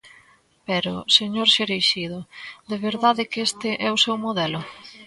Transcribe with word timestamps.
Pero, 0.67 0.93
señor 1.17 1.47
Cereixido, 1.55 2.19
¿de 2.69 2.77
verdade 2.87 3.23
que 3.31 3.39
este 3.49 3.69
é 3.87 3.89
o 3.95 4.01
seu 4.03 4.15
modelo? 4.25 4.61